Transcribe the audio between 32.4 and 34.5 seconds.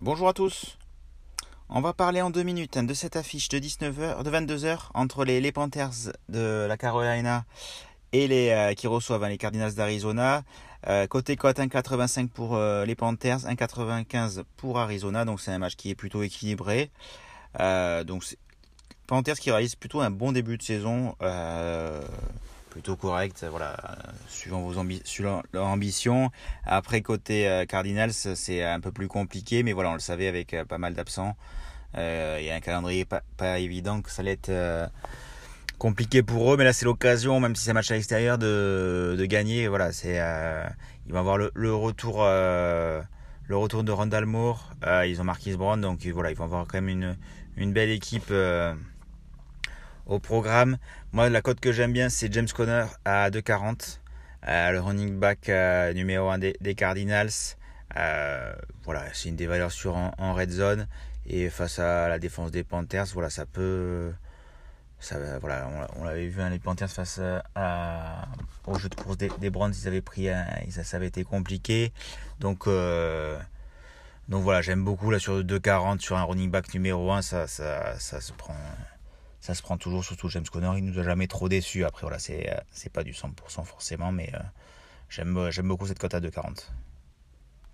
il y a un calendrier pas, évident que ça allait